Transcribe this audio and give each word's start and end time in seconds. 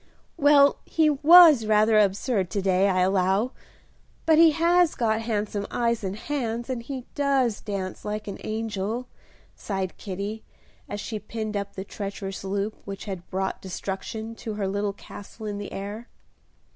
"Well, 0.35 0.79
he 0.83 1.11
was 1.11 1.67
rather 1.67 1.99
absurd 1.99 2.49
to 2.49 2.61
day, 2.63 2.89
I 2.89 3.01
allow; 3.01 3.51
but 4.25 4.39
he 4.39 4.49
has 4.49 4.95
got 4.95 5.21
handsome 5.21 5.67
eyes 5.69 6.03
and 6.03 6.15
hands, 6.15 6.71
and 6.71 6.81
he 6.81 7.05
does 7.13 7.61
dance 7.61 8.03
like 8.03 8.27
an 8.27 8.39
angel," 8.43 9.07
sighed 9.55 9.97
Kitty, 9.97 10.43
as 10.89 10.99
she 10.99 11.19
pinned 11.19 11.55
up 11.55 11.75
the 11.75 11.83
treacherous 11.85 12.43
loop 12.43 12.77
which 12.83 13.05
had 13.05 13.29
brought 13.29 13.61
destruction 13.61 14.33
to 14.37 14.55
her 14.55 14.67
little 14.67 14.93
castle 14.93 15.45
in 15.45 15.59
the 15.59 15.71
air. 15.71 16.07